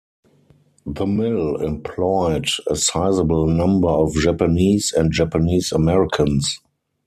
The 0.87 1.05
mill 1.05 1.57
employed 1.57 2.47
a 2.65 2.75
sizeable 2.75 3.45
number 3.45 3.87
of 3.87 4.15
Japanese 4.15 4.91
and 4.93 5.11
Japanese 5.11 5.71
Americans. 5.71 6.59